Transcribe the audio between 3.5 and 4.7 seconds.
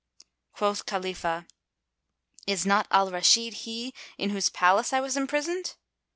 he in whose